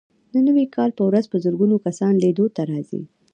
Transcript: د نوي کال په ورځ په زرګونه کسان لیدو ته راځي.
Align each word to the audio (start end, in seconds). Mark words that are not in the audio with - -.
د 0.33 0.35
نوي 0.47 0.65
کال 0.75 0.89
په 0.97 1.03
ورځ 1.09 1.25
په 1.29 1.37
زرګونه 1.45 1.75
کسان 1.85 2.13
لیدو 2.23 2.45
ته 2.55 2.61
راځي. 2.71 3.01